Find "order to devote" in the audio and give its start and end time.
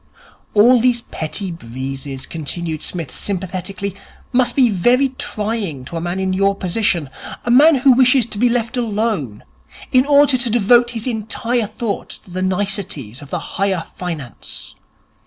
10.07-10.89